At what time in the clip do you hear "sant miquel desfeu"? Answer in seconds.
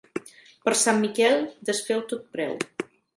0.83-2.01